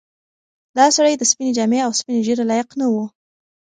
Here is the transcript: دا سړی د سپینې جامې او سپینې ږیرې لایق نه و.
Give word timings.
دا 0.77 0.85
سړی 0.97 1.13
د 1.17 1.23
سپینې 1.31 1.51
جامې 1.57 1.79
او 1.85 1.91
سپینې 1.99 2.19
ږیرې 2.25 2.43
لایق 2.49 2.69
نه 2.79 2.85
و. 2.91 2.95